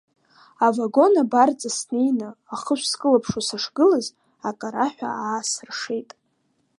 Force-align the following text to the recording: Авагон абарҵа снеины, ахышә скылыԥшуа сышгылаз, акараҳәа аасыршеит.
Авагон 0.65 1.13
абарҵа 1.23 1.69
снеины, 1.77 2.29
ахышә 2.53 2.85
скылыԥшуа 2.91 3.41
сышгылаз, 3.47 4.05
акараҳәа 4.49 5.09
аасыршеит. 5.27 6.09